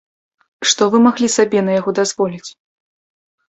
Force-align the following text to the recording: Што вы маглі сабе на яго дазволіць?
Што 0.69 0.87
вы 0.95 1.01
маглі 1.07 1.29
сабе 1.35 1.63
на 1.69 1.77
яго 1.79 1.89
дазволіць? 2.01 2.45